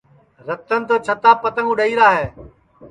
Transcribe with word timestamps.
رتن 0.47 0.81
تو 0.87 0.95
چھتاپ 1.05 1.37
پتنٚگ 1.43 1.67
اُڈؔائیرا 1.69 2.07
ہے 2.17 2.25